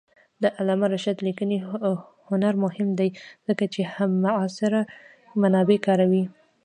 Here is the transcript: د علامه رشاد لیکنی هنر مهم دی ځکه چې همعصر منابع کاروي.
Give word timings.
د 0.41 0.43
علامه 0.59 0.87
رشاد 0.93 1.17
لیکنی 1.27 1.57
هنر 2.29 2.53
مهم 2.65 2.89
دی 2.99 3.09
ځکه 3.47 3.63
چې 3.73 3.81
همعصر 3.95 4.73
منابع 5.41 5.79
کاروي. 5.87 6.23